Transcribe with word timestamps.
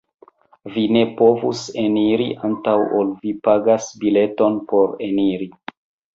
Vi 0.77 0.83
ne 0.95 1.03
povus 1.19 1.61
eniri 1.81 2.25
antaŭ 2.49 2.75
ol 3.01 3.13
vi 3.27 3.35
pagas 3.49 3.93
bileton 4.01 4.59
por 4.75 4.99
eniri. 5.11 5.51